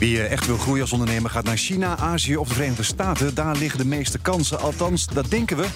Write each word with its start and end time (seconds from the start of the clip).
Wie 0.00 0.22
echt 0.22 0.46
wil 0.46 0.56
groeien 0.56 0.82
als 0.82 0.92
ondernemer 0.92 1.30
gaat 1.30 1.44
naar 1.44 1.56
China, 1.56 1.96
Azië 1.96 2.36
of 2.36 2.48
de 2.48 2.54
Verenigde 2.54 2.82
Staten. 2.82 3.34
Daar 3.34 3.56
liggen 3.56 3.78
de 3.78 3.86
meeste 3.86 4.18
kansen, 4.18 4.60
althans, 4.60 5.06
dat 5.06 5.30
denken 5.30 5.56
we. 5.56 5.66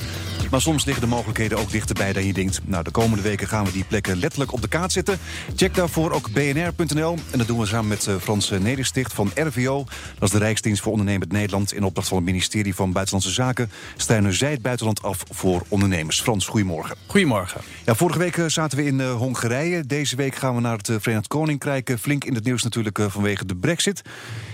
Maar 0.51 0.61
soms 0.61 0.85
liggen 0.85 1.04
de 1.04 1.11
mogelijkheden 1.11 1.59
ook 1.59 1.71
dichterbij 1.71 2.12
dan 2.12 2.27
je 2.27 2.33
denkt. 2.33 2.61
Nou, 2.65 2.85
de 2.85 2.91
komende 2.91 3.22
weken 3.22 3.49
gaan 3.49 3.65
we 3.65 3.72
die 3.72 3.85
plekken 3.85 4.17
letterlijk 4.17 4.53
op 4.53 4.63
de 4.63 4.69
kaart 4.69 4.93
zetten. 4.93 5.19
Check 5.56 5.74
daarvoor 5.74 6.11
ook 6.11 6.31
bnr.nl. 6.33 7.19
En 7.31 7.38
dat 7.38 7.47
doen 7.47 7.58
we 7.58 7.67
samen 7.67 7.88
met 7.88 8.06
eh, 8.06 8.15
Frans 8.21 8.51
Nedersticht 8.51 9.12
van 9.12 9.30
RVO. 9.35 9.85
Dat 10.19 10.22
is 10.22 10.30
de 10.30 10.38
Rijksdienst 10.38 10.83
voor 10.83 10.93
Ondernemend 10.93 11.33
Nederland. 11.33 11.72
In 11.72 11.85
opdracht 11.85 12.08
van 12.08 12.17
het 12.17 12.26
ministerie 12.26 12.75
van 12.75 12.93
Buitenlandse 12.93 13.33
Zaken... 13.33 13.71
struinen 13.97 14.33
zij 14.33 14.51
het 14.51 14.62
buitenland 14.62 15.03
af 15.03 15.25
voor 15.30 15.62
ondernemers. 15.69 16.20
Frans, 16.20 16.47
goedemorgen. 16.47 16.97
Goedemorgen. 17.06 17.61
Ja, 17.84 17.95
vorige 17.95 18.19
week 18.19 18.37
eh, 18.37 18.45
zaten 18.47 18.79
we 18.79 18.84
in 18.84 19.01
Hongarije. 19.01 19.87
Deze 19.87 20.16
week 20.16 20.34
gaan 20.34 20.55
we 20.55 20.61
naar 20.61 20.77
het 20.77 20.91
Verenigd 20.98 21.29
Koninkrijk. 21.29 21.97
Flink 22.01 22.24
in 22.24 22.34
het 22.34 22.45
nieuws 22.45 22.62
natuurlijk 22.62 22.98
vanwege 23.09 23.47
de 23.47 23.56
brexit. 23.56 24.03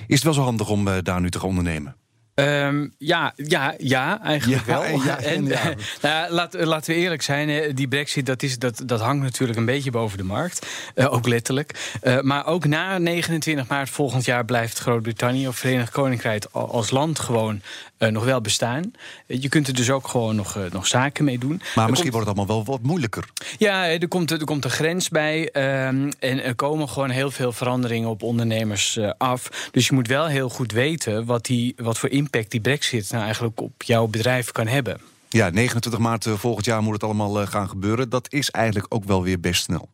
Is 0.06 0.14
het 0.14 0.24
wel 0.24 0.34
zo 0.34 0.42
handig 0.42 0.68
om 0.68 0.88
daar 1.02 1.20
nu 1.20 1.30
te 1.30 1.38
gaan 1.38 1.48
ondernemen? 1.48 1.99
Um, 2.40 2.94
ja, 2.98 3.32
ja, 3.36 3.74
ja, 3.78 4.22
eigenlijk 4.22 4.66
ja, 4.66 4.72
wel. 4.72 4.84
En 4.84 5.02
ja, 5.04 5.18
en 5.18 5.46
ja. 5.46 5.74
nou, 6.02 6.32
laat, 6.32 6.54
laten 6.54 6.94
we 6.94 7.00
eerlijk 7.00 7.22
zijn, 7.22 7.74
die 7.74 7.88
brexit 7.88 8.26
dat 8.26 8.42
is, 8.42 8.58
dat, 8.58 8.82
dat 8.84 9.00
hangt 9.00 9.22
natuurlijk 9.22 9.58
een 9.58 9.64
beetje 9.64 9.90
boven 9.90 10.18
de 10.18 10.24
markt. 10.24 10.66
Uh, 10.94 11.12
ook 11.12 11.28
letterlijk. 11.28 11.98
Uh, 12.02 12.20
maar 12.20 12.46
ook 12.46 12.64
na 12.64 12.98
29 12.98 13.68
maart 13.68 13.90
volgend 13.90 14.24
jaar 14.24 14.44
blijft 14.44 14.78
Groot-Brittannië 14.78 15.48
of 15.48 15.56
Verenigd 15.56 15.90
Koninkrijk 15.90 16.44
als 16.52 16.90
land 16.90 17.18
gewoon 17.18 17.60
uh, 17.98 18.08
nog 18.08 18.24
wel 18.24 18.40
bestaan. 18.40 18.92
je 19.26 19.48
kunt 19.48 19.68
er 19.68 19.74
dus 19.74 19.90
ook 19.90 20.08
gewoon 20.08 20.36
nog, 20.36 20.58
nog 20.72 20.86
zaken 20.86 21.24
mee 21.24 21.38
doen. 21.38 21.62
Maar 21.74 21.84
er 21.84 21.90
misschien 21.90 22.10
komt, 22.10 22.24
wordt 22.24 22.28
het 22.28 22.36
allemaal 22.36 22.64
wel 22.64 22.74
wat 22.74 22.82
moeilijker. 22.82 23.24
Ja, 23.58 23.88
er 23.88 24.08
komt, 24.08 24.30
er 24.30 24.44
komt 24.44 24.64
een 24.64 24.70
grens 24.70 25.08
bij. 25.08 25.40
Um, 25.86 26.08
en 26.18 26.44
er 26.44 26.54
komen 26.54 26.88
gewoon 26.88 27.10
heel 27.10 27.30
veel 27.30 27.52
veranderingen 27.52 28.08
op 28.08 28.22
ondernemers 28.22 28.98
af. 29.18 29.68
Dus 29.70 29.86
je 29.86 29.94
moet 29.94 30.06
wel 30.06 30.26
heel 30.26 30.48
goed 30.48 30.72
weten 30.72 31.24
wat, 31.24 31.44
die, 31.44 31.74
wat 31.76 31.98
voor 31.98 32.08
impact 32.08 32.29
die 32.30 32.60
brexit 32.60 33.10
nou 33.10 33.24
eigenlijk 33.24 33.60
op 33.60 33.82
jouw 33.82 34.06
bedrijf 34.06 34.52
kan 34.52 34.66
hebben. 34.66 35.00
Ja, 35.28 35.50
29 35.50 36.00
maart 36.00 36.26
volgend 36.28 36.64
jaar 36.64 36.82
moet 36.82 36.92
het 36.92 37.04
allemaal 37.04 37.46
gaan 37.46 37.68
gebeuren. 37.68 38.08
Dat 38.08 38.32
is 38.32 38.50
eigenlijk 38.50 38.86
ook 38.94 39.04
wel 39.04 39.22
weer 39.22 39.40
best 39.40 39.62
snel. 39.62 39.88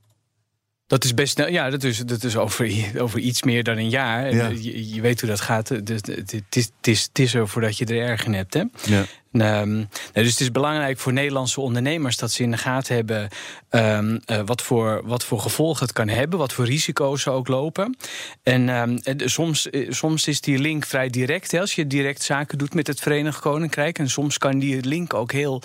Dat 0.86 1.04
is 1.04 1.14
best 1.14 1.32
snel. 1.32 1.48
Ja, 1.48 1.70
dat 1.70 1.84
is, 1.84 1.98
dat 1.98 2.24
is 2.24 2.36
over, 2.36 2.70
over 3.02 3.18
iets 3.18 3.42
meer 3.42 3.64
dan 3.64 3.76
een 3.76 3.88
jaar. 3.88 4.34
Ja. 4.34 4.48
Je, 4.48 4.94
je, 4.94 5.00
weet 5.00 5.20
hoe 5.20 5.28
dat 5.28 5.40
gaat. 5.40 5.68
Het, 5.68 5.88
het, 5.88 6.06
het, 6.06 6.32
is, 6.32 6.64
het, 6.76 6.86
is, 6.86 7.02
het 7.02 7.18
is 7.18 7.34
er 7.34 7.48
voordat 7.48 7.78
je 7.78 7.84
er 7.84 8.00
erg 8.00 8.24
in 8.24 8.34
hebt. 8.34 8.54
Hè? 8.54 8.62
Ja. 8.84 9.04
Um, 9.32 9.88
dus 10.12 10.30
het 10.30 10.40
is 10.40 10.52
belangrijk 10.52 10.98
voor 10.98 11.12
Nederlandse 11.12 11.60
ondernemers 11.60 12.16
dat 12.16 12.30
ze 12.30 12.42
in 12.42 12.50
de 12.50 12.56
gaten 12.56 12.94
hebben 12.94 13.28
um, 13.70 14.20
uh, 14.30 14.40
wat, 14.44 14.62
voor, 14.62 15.02
wat 15.04 15.24
voor 15.24 15.40
gevolgen 15.40 15.82
het 15.82 15.94
kan 15.94 16.08
hebben, 16.08 16.38
wat 16.38 16.52
voor 16.52 16.64
risico's 16.64 17.22
ze 17.22 17.30
ook 17.30 17.48
lopen. 17.48 17.96
En 18.42 18.68
um, 18.68 18.98
soms, 19.24 19.68
soms 19.88 20.26
is 20.26 20.40
die 20.40 20.58
link 20.58 20.86
vrij 20.86 21.08
direct, 21.08 21.54
als 21.54 21.74
je 21.74 21.86
direct 21.86 22.22
zaken 22.22 22.58
doet 22.58 22.74
met 22.74 22.86
het 22.86 23.00
Verenigd 23.00 23.40
Koninkrijk. 23.40 23.98
En 23.98 24.10
soms 24.10 24.38
kan 24.38 24.58
die 24.58 24.84
link 24.84 25.14
ook 25.14 25.32
heel 25.32 25.62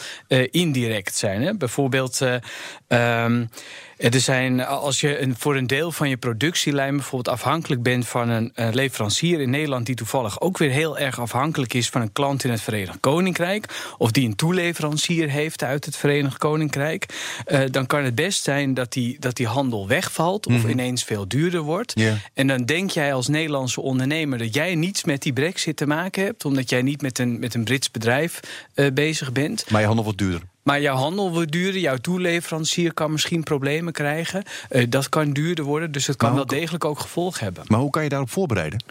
indirect 0.52 1.16
zijn. 1.16 1.42
Hè. 1.42 1.56
Bijvoorbeeld. 1.58 2.22
Er 4.02 4.20
zijn, 4.20 4.66
als 4.66 5.00
je 5.00 5.22
een, 5.22 5.36
voor 5.38 5.56
een 5.56 5.68
deel 5.68 5.92
van 5.92 6.10
je 6.10 6.18
productielijn 6.18 6.96
bijvoorbeeld 6.96 7.36
afhankelijk 7.36 7.84
bent 7.84 8.08
van 8.08 8.30
een, 8.30 8.52
een, 8.56 8.76
leverancier 8.76 9.40
in 9.42 9.50
Nederland, 9.50 9.86
die 9.86 9.96
toevallig 9.96 10.42
ook 10.42 10.58
weer 10.58 10.70
heel 10.70 10.98
erg 10.98 11.20
afhankelijk 11.20 11.74
is 11.74 11.90
van 11.90 12.02
een 12.02 12.12
klant 12.12 12.44
in 12.44 12.52
het 12.52 12.62
Verenigd 12.62 13.00
Koninkrijk, 13.00 13.61
of 13.98 14.12
die 14.12 14.28
een 14.28 14.36
toeleverancier 14.36 15.30
heeft 15.30 15.64
uit 15.64 15.86
het 15.86 15.96
Verenigd 15.96 16.38
Koninkrijk, 16.38 17.06
uh, 17.48 17.62
dan 17.72 17.86
kan 17.86 18.04
het 18.04 18.16
best 18.16 18.44
zijn 18.44 18.74
dat 18.74 18.94
die, 18.94 19.18
dat 19.20 19.36
die 19.36 19.48
handel 19.48 19.88
wegvalt 19.88 20.48
of 20.48 20.54
mm 20.54 20.60
-hmm. 20.60 20.70
ineens 20.70 21.04
veel 21.04 21.28
duurder 21.28 21.62
wordt. 21.62 21.92
Yeah. 21.96 22.16
En 22.34 22.48
dan 22.48 22.66
denk 22.66 22.90
jij 22.90 23.14
als 23.14 23.28
Nederlandse 23.28 23.82
ondernemer 23.82 24.38
dat 24.38 24.54
jij 24.54 24.76
niets 24.76 25.04
met 25.04 25.22
die 25.22 25.34
brexit 25.34 25.78
te 25.78 25.88
maken 25.88 26.24
hebt, 26.24 26.46
omdat 26.46 26.70
jij 26.70 26.82
niet 26.82 27.02
met 27.02 27.20
een, 27.20 27.40
met 27.40 27.54
een 27.54 27.64
Brits 27.64 27.92
bedrijf 27.92 28.40
uh, 28.76 28.92
bezig 28.94 29.32
bent. 29.32 29.70
Maar 29.70 29.82
je 29.82 29.88
handel 29.88 30.04
wordt 30.04 30.20
duurder. 30.20 30.42
Maar 30.64 30.82
jouw 30.82 30.96
handel 30.96 31.32
wordt 31.32 31.52
duurder, 31.52 31.82
jouw 31.82 31.98
toeleverancier 31.98 32.94
kan 32.94 33.12
misschien 33.12 33.44
problemen 33.44 33.94
krijgen. 33.94 34.44
Uh, 34.70 34.86
dat 34.90 35.10
kan 35.10 35.34
duurder 35.34 35.66
worden, 35.66 35.92
dus 35.92 36.08
het 36.08 36.18
kan 36.18 36.36
wel 36.36 36.46
degelijk 36.46 36.86
ook 36.86 37.00
gevolg 37.00 37.40
hebben. 37.40 37.64
Maar 37.68 37.80
hoe 37.80 37.90
kan 37.90 38.04
je 38.04 38.10
daarop 38.10 38.30
voorbereiden? 38.30 38.84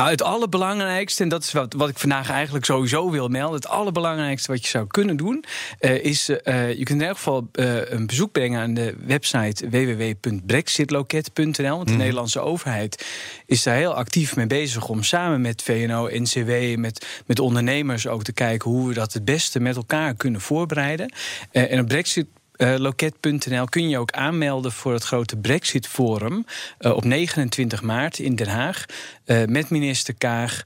Nou, 0.00 0.12
het 0.12 0.22
allerbelangrijkste, 0.22 1.22
en 1.22 1.28
dat 1.28 1.42
is 1.42 1.52
wat, 1.52 1.72
wat 1.72 1.88
ik 1.88 1.98
vandaag 1.98 2.30
eigenlijk 2.30 2.64
sowieso 2.64 3.10
wil 3.10 3.28
melden. 3.28 3.54
Het 3.54 3.68
allerbelangrijkste 3.68 4.52
wat 4.52 4.62
je 4.62 4.68
zou 4.68 4.86
kunnen 4.86 5.16
doen, 5.16 5.44
uh, 5.80 6.04
is 6.04 6.28
uh, 6.28 6.38
je 6.72 6.84
kunt 6.84 7.00
in 7.00 7.06
elk 7.06 7.16
geval 7.16 7.48
uh, 7.52 7.90
een 7.90 8.06
bezoek 8.06 8.32
brengen 8.32 8.60
aan 8.60 8.74
de 8.74 8.94
website 9.06 9.68
www.brexitloket.nl. 9.68 11.76
Want 11.76 11.86
de 11.86 11.92
mm. 11.92 11.98
Nederlandse 11.98 12.40
overheid 12.40 13.06
is 13.46 13.62
daar 13.62 13.76
heel 13.76 13.94
actief 13.94 14.36
mee 14.36 14.46
bezig 14.46 14.88
om 14.88 15.02
samen 15.02 15.40
met 15.40 15.62
VNO, 15.62 16.08
NCW, 16.12 16.76
met, 16.76 17.22
met 17.26 17.38
ondernemers 17.38 18.06
ook 18.06 18.22
te 18.22 18.32
kijken 18.32 18.70
hoe 18.70 18.88
we 18.88 18.94
dat 18.94 19.12
het 19.12 19.24
beste 19.24 19.60
met 19.60 19.76
elkaar 19.76 20.14
kunnen 20.14 20.40
voorbereiden. 20.40 21.12
en 21.50 21.80
op 21.80 21.88
Brexit 21.88 22.26
uh, 22.60 22.74
loket.nl 22.76 23.64
kun 23.64 23.88
je 23.88 23.98
ook 23.98 24.10
aanmelden 24.10 24.72
voor 24.72 24.92
het 24.92 25.04
grote 25.04 25.36
Brexit 25.36 25.86
Forum 25.86 26.44
uh, 26.80 26.92
op 26.92 27.04
29 27.04 27.82
maart 27.82 28.18
in 28.18 28.34
Den 28.34 28.48
Haag. 28.48 28.84
Uh, 29.26 29.44
met 29.44 29.70
minister 29.70 30.14
Kaag, 30.14 30.62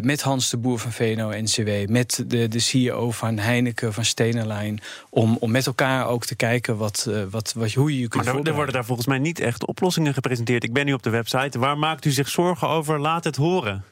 met 0.00 0.22
Hans 0.22 0.50
de 0.50 0.56
Boer 0.56 0.78
van 0.78 0.92
VNO-NCW, 0.92 1.90
met 1.90 2.24
de, 2.26 2.48
de 2.48 2.58
CEO 2.58 3.10
van 3.10 3.38
Heineken, 3.38 3.92
van 3.92 4.04
Stenenlijn. 4.04 4.80
Om, 5.10 5.36
om 5.40 5.50
met 5.50 5.66
elkaar 5.66 6.06
ook 6.06 6.24
te 6.24 6.34
kijken 6.34 6.76
wat, 6.76 7.10
wat, 7.30 7.52
wat, 7.52 7.72
hoe 7.72 7.94
je 7.94 8.00
je 8.00 8.08
kunt 8.08 8.24
Maar 8.24 8.34
er, 8.34 8.46
er 8.46 8.54
worden 8.54 8.74
daar 8.74 8.84
volgens 8.84 9.06
mij 9.06 9.18
niet 9.18 9.40
echt 9.40 9.66
oplossingen 9.66 10.14
gepresenteerd. 10.14 10.64
Ik 10.64 10.72
ben 10.72 10.86
nu 10.86 10.92
op 10.92 11.02
de 11.02 11.10
website. 11.10 11.58
Waar 11.58 11.78
maakt 11.78 12.04
u 12.04 12.10
zich 12.10 12.28
zorgen 12.28 12.68
over? 12.68 13.00
Laat 13.00 13.24
het 13.24 13.36
horen. 13.36 13.84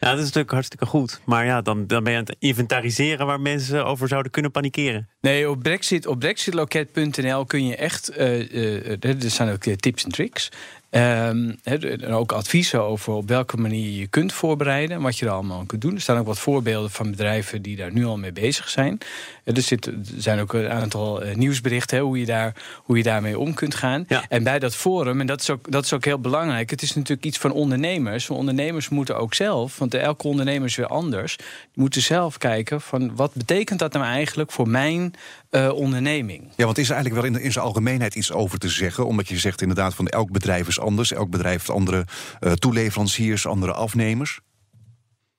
Ja, 0.00 0.08
dat 0.10 0.18
is 0.18 0.24
natuurlijk 0.24 0.52
hartstikke 0.52 0.86
goed. 0.86 1.20
Maar 1.24 1.44
ja, 1.44 1.62
dan, 1.62 1.86
dan 1.86 2.04
ben 2.04 2.12
je 2.12 2.18
aan 2.18 2.24
het 2.24 2.36
inventariseren 2.38 3.26
waar 3.26 3.40
mensen 3.40 3.86
over 3.86 4.08
zouden 4.08 4.32
kunnen 4.32 4.50
panikeren. 4.50 5.08
Nee, 5.20 5.50
op, 5.50 5.62
Brexit, 5.62 6.06
op 6.06 6.18
brexitloket.nl 6.18 7.44
kun 7.44 7.66
je 7.66 7.76
echt. 7.76 8.18
Uh, 8.18 9.04
er 9.04 9.30
zijn 9.30 9.52
ook 9.52 9.62
tips 9.62 10.04
en 10.04 10.10
tricks. 10.10 10.48
Um, 10.96 11.56
en 11.62 12.06
ook 12.12 12.32
adviezen 12.32 12.82
over 12.82 13.12
op 13.12 13.28
welke 13.28 13.56
manier 13.56 13.98
je 13.98 14.06
kunt 14.06 14.32
voorbereiden. 14.32 15.00
Wat 15.00 15.18
je 15.18 15.26
er 15.26 15.32
allemaal 15.32 15.64
kunt 15.66 15.80
doen. 15.80 15.94
Er 15.94 16.00
staan 16.00 16.18
ook 16.18 16.26
wat 16.26 16.38
voorbeelden 16.38 16.90
van 16.90 17.10
bedrijven 17.10 17.62
die 17.62 17.76
daar 17.76 17.92
nu 17.92 18.04
al 18.04 18.18
mee 18.18 18.32
bezig 18.32 18.68
zijn. 18.68 18.98
Er, 19.44 19.62
zit, 19.62 19.86
er 19.86 19.94
zijn 20.16 20.40
ook 20.40 20.52
een 20.52 20.70
aantal 20.70 21.22
nieuwsberichten 21.34 21.98
hoe, 21.98 22.18
je 22.18 22.26
daar, 22.26 22.54
hoe 22.76 22.96
je 22.96 23.02
daarmee 23.02 23.38
om 23.38 23.54
kunt 23.54 23.74
gaan. 23.74 24.04
Ja. 24.08 24.24
En 24.28 24.42
bij 24.42 24.58
dat 24.58 24.74
forum, 24.74 25.20
en 25.20 25.26
dat 25.26 25.40
is, 25.40 25.50
ook, 25.50 25.70
dat 25.70 25.84
is 25.84 25.92
ook 25.92 26.04
heel 26.04 26.18
belangrijk. 26.18 26.70
Het 26.70 26.82
is 26.82 26.94
natuurlijk 26.94 27.26
iets 27.26 27.38
van 27.38 27.52
ondernemers. 27.52 28.30
Ondernemers 28.30 28.88
moeten 28.88 29.16
ook 29.16 29.34
zelf, 29.34 29.78
want 29.78 29.94
elke 29.94 30.26
ondernemer 30.26 30.68
is 30.68 30.76
weer 30.76 30.86
anders. 30.86 31.36
Moeten 31.74 32.02
zelf 32.02 32.38
kijken 32.38 32.80
van 32.80 33.16
wat 33.16 33.34
betekent 33.34 33.78
dat 33.78 33.92
nou 33.92 34.04
eigenlijk 34.04 34.52
voor 34.52 34.68
mijn 34.68 35.14
uh, 35.56 35.72
onderneming. 35.72 36.42
Ja, 36.56 36.64
want 36.64 36.78
is 36.78 36.90
eigenlijk 36.90 37.22
wel 37.22 37.32
in, 37.32 37.40
in 37.40 37.52
zijn 37.52 37.64
algemeenheid 37.64 38.14
iets 38.14 38.32
over 38.32 38.58
te 38.58 38.68
zeggen? 38.68 39.06
Omdat 39.06 39.28
je 39.28 39.38
zegt 39.38 39.60
inderdaad 39.60 39.94
van 39.94 40.06
elk 40.06 40.30
bedrijf 40.30 40.68
is 40.68 40.80
anders. 40.80 41.12
Elk 41.12 41.30
bedrijf 41.30 41.56
heeft 41.56 41.70
andere 41.70 42.06
uh, 42.40 42.52
toeleveranciers, 42.52 43.46
andere 43.46 43.72
afnemers. 43.72 44.40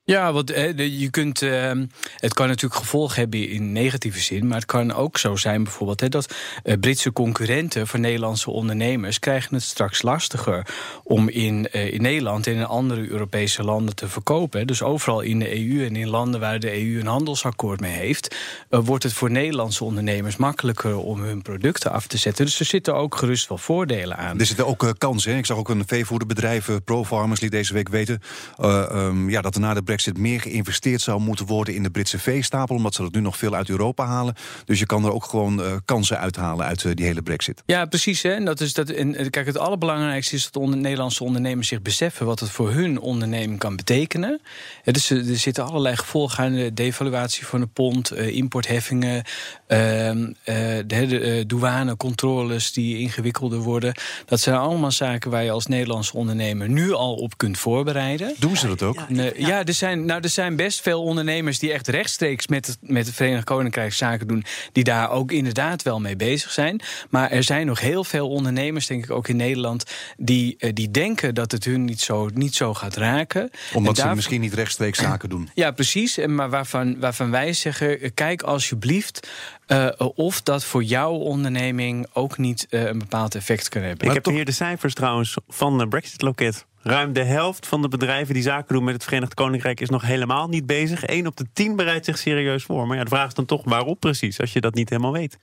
Ja, 0.10 0.34
want 0.34 0.50
je 0.76 1.08
kunt, 1.10 1.42
uh, 1.42 1.72
het 2.16 2.34
kan 2.34 2.48
natuurlijk 2.48 2.82
gevolgen 2.82 3.20
hebben 3.20 3.50
in 3.50 3.72
negatieve 3.72 4.20
zin, 4.20 4.48
maar 4.48 4.58
het 4.58 4.66
kan 4.66 4.94
ook 4.94 5.18
zo 5.18 5.36
zijn 5.36 5.64
bijvoorbeeld 5.64 6.12
dat 6.12 6.36
uh, 6.64 6.74
Britse 6.80 7.14
concurrenten 7.14 7.88
van 7.88 8.02
Nederlandse 8.02 8.52
ondernemers 8.52 9.20
krijgen 9.20 9.54
het 9.54 9.64
straks 9.64 10.02
lastiger 10.02 10.68
om 11.04 11.30
in, 11.30 11.68
uh, 11.72 11.94
in 11.94 12.02
Nederland 12.02 12.48
en 12.48 12.54
in 12.54 12.66
andere 12.66 13.10
Europese 13.10 13.64
landen 13.64 13.96
te 13.96 14.08
verkopen. 14.08 14.68
Dus 14.68 14.82
overal 14.82 15.22
in 15.22 15.40
de 15.40 15.56
EU 15.58 15.86
en 15.86 15.96
in 15.96 16.10
landen 16.10 16.40
waar 16.40 16.60
de 16.60 16.84
EU 16.84 17.00
een 17.00 17.08
handelsakkoord 17.08 17.80
mee 17.80 17.96
heeft, 17.96 18.36
wordt 18.70 19.04
het 19.04 19.14
voor 19.14 19.32
Nederlandse 19.32 19.84
ondernemers 19.84 20.38
makkelijker 20.38 20.98
om 20.98 21.22
hun 21.22 21.42
producten 21.42 21.92
af 21.92 22.08
te 22.08 22.18
zetten. 22.18 22.46
Dus 22.46 22.60
er 22.60 22.66
zitten 22.66 22.96
ook 22.96 23.16
gerust 23.16 23.50
wel 23.50 23.58
voordelen 23.58 24.18
aan. 24.18 24.40
Er 24.40 24.46
zitten 24.46 24.68
ook 24.68 24.94
kansen. 24.98 25.38
Ik 25.38 25.46
zag 25.46 25.58
ook 25.58 25.70
een 25.70 25.84
veevoederbedrijf, 25.88 26.70
ProFarmers, 26.86 27.40
die 27.40 27.50
deze 27.50 27.74
week 27.74 27.90
weten 27.90 28.22
um, 28.62 29.30
ja, 29.30 29.42
dat 29.42 29.56
er 29.56 29.62
na 29.62 29.74
de 29.74 29.82
Brexit 29.82 29.96
meer 30.18 30.42
geïnvesteerd 30.42 31.02
zou 31.02 31.22
moeten 31.22 31.46
worden 31.46 31.74
in 31.74 31.84
de 31.84 31.90
Britse 31.90 32.20
veestapel, 32.20 32.76
omdat 32.76 32.94
ze 32.94 33.02
dat 33.02 33.14
nu 33.14 33.22
nog 33.22 33.38
veel 33.38 33.56
uit 33.56 33.70
Europa 33.70 34.06
halen. 34.06 34.36
Dus 34.66 34.80
je 34.80 34.86
kan 34.86 35.06
er 35.06 35.14
ook 35.14 35.26
gewoon 35.26 35.60
uh, 35.60 35.66
kansen 35.86 36.20
uithalen 36.20 36.66
uit 36.66 36.84
uh, 36.84 36.92
die 36.94 37.06
hele 37.06 37.22
Brexit. 37.22 37.64
Ja, 37.66 37.86
precies. 37.86 38.22
Hè? 38.22 38.34
En 38.34 38.46
dat 38.46 38.62
is 38.62 38.74
dat, 38.74 38.90
en, 38.90 39.30
kijk, 39.30 39.46
het 39.46 39.58
allerbelangrijkste 39.58 40.36
is 40.36 40.44
dat 40.44 40.62
onder, 40.62 40.80
Nederlandse 40.80 41.24
ondernemers 41.24 41.68
zich 41.68 41.82
beseffen 41.82 42.26
wat 42.26 42.40
het 42.40 42.50
voor 42.50 42.72
hun 42.72 43.00
onderneming 43.00 43.60
kan 43.60 43.76
betekenen. 43.76 44.42
Ja, 44.84 44.92
dus 44.92 45.10
er 45.10 45.38
zitten 45.38 45.66
allerlei 45.66 45.96
gevolgen 45.96 46.44
aan 46.44 46.54
de 46.54 46.74
devaluatie 46.74 47.46
van 47.46 47.60
de 47.60 47.68
pond, 47.68 48.14
uh, 48.14 48.28
importheffingen, 48.36 49.24
ehm, 49.68 50.32
de, 50.44 50.84
de 50.88 51.44
douanecontroles 51.48 52.74
die 52.74 53.00
ingewikkelder 53.00 53.60
worden. 53.60 53.94
Dat 54.26 54.40
zijn 54.40 54.56
allemaal 54.56 54.92
zaken 54.92 55.32
waar 55.32 55.44
je 55.44 55.52
als 55.52 55.66
Nederlandse 55.66 56.14
ondernemer 56.14 56.70
nu 56.70 56.94
al 56.94 57.14
op 57.14 57.38
kunt 57.38 57.58
voorbereiden. 57.58 58.36
Doen 58.40 58.58
ze 58.58 58.68
dat 58.68 58.84
ook? 58.84 59.06
Ja, 59.10 59.32
ja 59.36 59.66
er 59.66 59.74
zijn 59.74 59.87
zijn, 59.88 60.06
nou, 60.06 60.22
er 60.22 60.30
zijn 60.30 60.56
best 60.56 60.82
veel 60.82 61.04
ondernemers 61.04 61.60
die 61.60 61.72
echt 61.72 61.88
rechtstreeks 61.88 62.48
met 62.48 62.68
het, 62.68 62.78
met 62.82 63.06
het 63.06 63.16
Verenigd 63.16 63.44
Koninkrijk 63.44 63.94
zaken 63.94 64.28
doen, 64.28 64.44
die 64.72 64.84
daar 64.84 65.10
ook 65.10 65.32
inderdaad 65.32 65.84
wel 65.84 66.00
mee 66.00 66.16
bezig 66.16 66.52
zijn. 66.52 66.82
Maar 67.10 67.32
er 67.32 67.44
zijn 67.44 67.66
nog 67.66 67.80
heel 67.80 68.04
veel 68.04 68.30
ondernemers, 68.30 68.88
denk 68.88 69.04
ik 69.04 69.12
ook 69.12 69.28
in 69.28 69.36
Nederland, 69.36 69.84
die, 70.18 70.56
uh, 70.60 70.70
die 70.74 70.92
denken 70.92 71.36
dat 71.36 71.52
het 71.52 71.64
hun 71.66 71.86
niet 71.86 72.02
zo, 72.02 72.30
niet 72.34 72.56
zo 72.56 72.74
gaat 72.74 72.96
raken. 72.96 73.50
Omdat 73.74 73.98
ze 73.98 74.08
misschien 74.16 74.42
niet 74.42 74.54
rechtstreeks 74.54 75.00
zaken 75.00 75.30
doen. 75.30 75.50
Ja, 75.54 75.72
precies. 75.72 76.18
Maar 76.26 76.50
waarvan, 76.50 77.00
waarvan 77.00 77.32
wij 77.32 77.54
zeggen: 77.54 78.14
kijk 78.14 78.42
alsjeblieft 78.42 79.30
uh, 79.68 79.90
of 80.16 80.42
dat 80.42 80.64
voor 80.64 80.84
jouw 80.84 81.14
onderneming 81.14 82.08
ook 82.14 82.38
niet 82.38 82.68
uh, 82.70 82.86
een 82.86 83.00
bepaald 83.00 83.36
effect 83.36 83.70
kan 83.70 83.82
hebben. 83.82 84.08
Ik 84.08 84.14
heb 84.14 84.26
hier 84.26 84.46
de 84.46 84.52
cijfers 84.52 84.94
trouwens 84.94 85.38
van 85.48 85.78
de 85.78 85.88
Brexit 85.88 86.22
Loket. 86.22 86.66
Ruim 86.88 87.14
de 87.14 87.24
helft 87.24 87.68
van 87.68 87.82
de 87.82 87.88
bedrijven 87.88 88.34
die 88.34 88.44
zaken 88.44 88.76
doen 88.76 88.84
met 88.84 88.94
het 88.94 89.04
Verenigd 89.04 89.34
Koninkrijk 89.34 89.80
is 89.80 89.90
nog 89.90 90.02
helemaal 90.02 90.48
niet 90.48 90.66
bezig. 90.66 91.08
Eén 91.08 91.28
op 91.28 91.38
de 91.38 91.46
tien 91.54 91.76
bereidt 91.76 92.06
zich 92.06 92.18
serieus 92.18 92.64
voor. 92.64 92.88
Maar 92.88 92.98
ja, 92.98 93.04
de 93.04 93.10
vraag 93.10 93.28
is 93.28 93.34
dan 93.34 93.46
toch 93.46 93.62
waarop 93.66 94.00
precies, 94.00 94.40
als 94.40 94.54
je 94.54 94.62
dat 94.62 94.74
niet 94.74 94.90
helemaal 94.90 95.12
weet. 95.12 95.38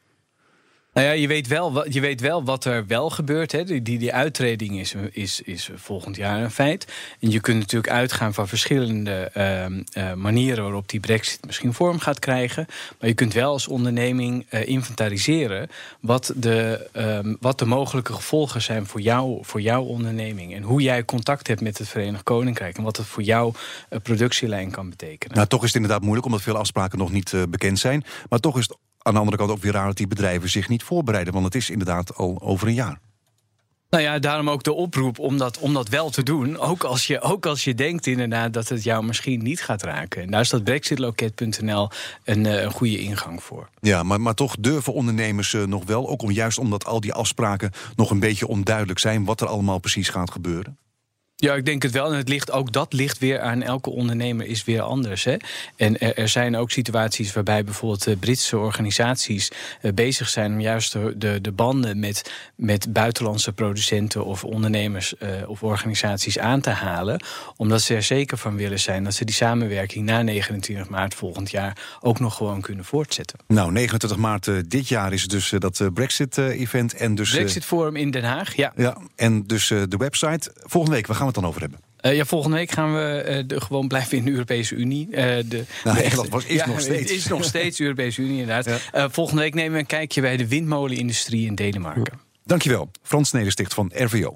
Nou 0.94 1.06
ja, 1.06 1.12
je 1.12 1.26
weet 1.26 1.46
wel, 1.46 1.90
je 1.90 2.00
weet 2.00 2.20
wel 2.20 2.44
wat 2.44 2.64
er 2.64 2.86
wel 2.86 3.10
gebeurt. 3.10 3.52
Hè. 3.52 3.64
Die, 3.64 3.82
die 3.98 4.12
uitreding 4.12 4.78
is, 4.78 4.94
is, 5.10 5.40
is 5.40 5.70
volgend 5.74 6.16
jaar 6.16 6.42
een 6.42 6.50
feit. 6.50 6.92
En 7.20 7.30
je 7.30 7.40
kunt 7.40 7.58
natuurlijk 7.58 7.92
uitgaan 7.92 8.34
van 8.34 8.48
verschillende 8.48 9.30
uh, 9.36 9.64
uh, 10.04 10.12
manieren 10.14 10.64
waarop 10.64 10.88
die 10.88 11.00
brexit 11.00 11.46
misschien 11.46 11.74
vorm 11.74 11.98
gaat 11.98 12.18
krijgen. 12.18 12.66
Maar 13.00 13.08
je 13.08 13.14
kunt 13.14 13.32
wel 13.32 13.52
als 13.52 13.68
onderneming 13.68 14.46
uh, 14.50 14.68
inventariseren 14.68 15.68
wat 16.00 16.32
de, 16.36 16.90
um, 16.92 17.36
wat 17.40 17.58
de 17.58 17.64
mogelijke 17.66 18.12
gevolgen 18.12 18.62
zijn 18.62 18.86
voor, 18.86 19.00
jou, 19.00 19.38
voor 19.44 19.60
jouw 19.60 19.82
onderneming. 19.82 20.54
En 20.54 20.62
hoe 20.62 20.82
jij 20.82 21.04
contact 21.04 21.46
hebt 21.46 21.60
met 21.60 21.78
het 21.78 21.88
Verenigd 21.88 22.22
Koninkrijk. 22.22 22.76
En 22.76 22.82
wat 22.82 22.96
het 22.96 23.06
voor 23.06 23.22
jouw 23.22 23.52
uh, 23.90 23.98
productielijn 24.02 24.70
kan 24.70 24.90
betekenen. 24.90 25.36
Nou, 25.36 25.48
toch 25.48 25.60
is 25.60 25.66
het 25.66 25.76
inderdaad 25.76 26.02
moeilijk 26.02 26.26
omdat 26.26 26.42
veel 26.42 26.56
afspraken 26.56 26.98
nog 26.98 27.10
niet 27.10 27.34
bekend 27.48 27.78
zijn. 27.78 28.04
Maar 28.28 28.40
toch 28.40 28.58
is 28.58 28.68
het 28.68 28.76
aan 29.04 29.12
de 29.12 29.18
andere 29.18 29.36
kant 29.36 29.50
ook 29.50 29.62
weer 29.62 29.72
raar 29.72 29.86
dat 29.86 29.96
die 29.96 30.06
bedrijven 30.06 30.50
zich 30.50 30.68
niet 30.68 30.82
voorbereiden. 30.82 31.32
Want 31.32 31.44
het 31.44 31.54
is 31.54 31.70
inderdaad 31.70 32.16
al 32.16 32.40
over 32.40 32.68
een 32.68 32.74
jaar. 32.74 33.00
Nou 33.90 34.02
ja, 34.06 34.18
daarom 34.18 34.50
ook 34.50 34.62
de 34.62 34.72
oproep 34.72 35.18
om 35.18 35.38
dat, 35.38 35.58
om 35.58 35.72
dat 35.74 35.88
wel 35.88 36.10
te 36.10 36.22
doen. 36.22 36.58
Ook 36.58 36.84
als, 36.84 37.06
je, 37.06 37.20
ook 37.20 37.46
als 37.46 37.64
je 37.64 37.74
denkt 37.74 38.06
inderdaad 38.06 38.52
dat 38.52 38.68
het 38.68 38.82
jou 38.82 39.04
misschien 39.04 39.42
niet 39.42 39.62
gaat 39.62 39.82
raken. 39.82 40.22
En 40.22 40.30
daar 40.30 40.40
is 40.40 40.48
dat 40.48 40.64
brexitloket.nl 40.64 41.88
een, 42.24 42.44
een 42.44 42.70
goede 42.70 42.98
ingang 42.98 43.42
voor. 43.42 43.68
Ja, 43.80 44.02
maar, 44.02 44.20
maar 44.20 44.34
toch 44.34 44.56
durven 44.60 44.92
ondernemers 44.92 45.56
nog 45.66 45.84
wel. 45.84 46.08
Ook 46.08 46.22
om, 46.22 46.30
juist 46.30 46.58
omdat 46.58 46.84
al 46.84 47.00
die 47.00 47.12
afspraken 47.12 47.70
nog 47.96 48.10
een 48.10 48.20
beetje 48.20 48.46
onduidelijk 48.46 48.98
zijn... 48.98 49.24
wat 49.24 49.40
er 49.40 49.46
allemaal 49.46 49.78
precies 49.78 50.08
gaat 50.08 50.30
gebeuren? 50.30 50.78
Ja, 51.36 51.54
ik 51.54 51.64
denk 51.64 51.82
het 51.82 51.92
wel. 51.92 52.12
En 52.12 52.16
het 52.16 52.28
ligt, 52.28 52.50
ook 52.50 52.72
dat 52.72 52.92
ligt 52.92 53.18
weer 53.18 53.40
aan 53.40 53.62
elke 53.62 53.90
ondernemer 53.90 54.46
is 54.46 54.64
weer 54.64 54.80
anders. 54.80 55.24
Hè? 55.24 55.36
En 55.76 55.98
er, 55.98 56.16
er 56.16 56.28
zijn 56.28 56.56
ook 56.56 56.70
situaties 56.70 57.32
waarbij 57.32 57.64
bijvoorbeeld 57.64 58.06
uh, 58.06 58.16
Britse 58.18 58.58
organisaties 58.58 59.50
uh, 59.82 59.92
bezig 59.92 60.28
zijn 60.28 60.52
om 60.52 60.60
juist 60.60 60.92
de, 60.92 61.14
de, 61.16 61.40
de, 61.40 61.52
banden 61.52 61.98
met, 61.98 62.32
met 62.56 62.92
buitenlandse 62.92 63.52
producenten 63.52 64.24
of 64.24 64.44
ondernemers 64.44 65.14
uh, 65.18 65.28
of 65.46 65.62
organisaties 65.62 66.38
aan 66.38 66.60
te 66.60 66.70
halen. 66.70 67.24
Omdat 67.56 67.82
ze 67.82 67.94
er 67.94 68.02
zeker 68.02 68.38
van 68.38 68.56
willen 68.56 68.80
zijn 68.80 69.04
dat 69.04 69.14
ze 69.14 69.24
die 69.24 69.34
samenwerking 69.34 70.04
na 70.06 70.22
29 70.22 70.88
maart 70.88 71.14
volgend 71.14 71.50
jaar 71.50 71.98
ook 72.00 72.20
nog 72.20 72.36
gewoon 72.36 72.60
kunnen 72.60 72.84
voortzetten. 72.84 73.38
Nou, 73.46 73.72
29 73.72 74.18
maart 74.18 74.70
dit 74.70 74.88
jaar 74.88 75.12
is 75.12 75.26
dus 75.26 75.52
dat 75.58 75.90
Brexit-event. 75.94 76.94
en 76.94 77.14
dus 77.14 77.30
Brexit 77.30 77.64
Forum 77.64 77.96
in 77.96 78.10
Den 78.10 78.24
Haag, 78.24 78.56
ja. 78.56 78.72
ja 78.76 78.96
en 79.16 79.46
dus 79.46 79.68
de 79.68 79.96
website. 79.98 80.52
Volgende 80.54 80.96
week, 80.96 81.06
we 81.06 81.14
gaan 81.14 81.23
we 81.26 81.32
het 81.32 81.40
dan 81.40 81.46
over 81.46 81.60
hebben? 81.60 81.80
Uh, 82.04 82.16
ja, 82.16 82.24
volgende 82.24 82.56
week 82.56 82.70
gaan 82.70 82.94
we 82.94 83.24
uh, 83.28 83.42
de, 83.46 83.60
gewoon 83.60 83.88
blijven 83.88 84.18
in 84.18 84.24
de 84.24 84.30
Europese 84.30 84.74
Unie. 84.74 85.08
Uh, 85.10 85.16
de, 85.16 85.64
nou, 85.84 85.96
Nederland 85.96 86.28
was, 86.28 86.44
is 86.44 86.56
ja, 86.56 86.66
nog 86.66 86.80
steeds. 86.80 87.00
Het 87.00 87.10
is 87.10 87.26
nog 87.26 87.44
steeds 87.44 87.76
de 87.76 87.84
Europese 87.84 88.22
Unie, 88.22 88.40
inderdaad. 88.40 88.62
Ja. 88.92 89.10
volgende 89.10 89.42
week 89.42 89.54
nemen 89.54 89.72
we 89.72 89.78
een 89.78 89.86
kijkje 89.86 90.20
bij 90.20 90.36
de 90.36 90.48
windmolenindustrie 90.48 91.46
in 91.46 91.54
Denemarken. 91.54 92.20
Dankjewel, 92.44 92.90
Frans 93.02 93.32
Nedersticht 93.32 93.74
van 93.74 93.90
RVO. 93.94 94.32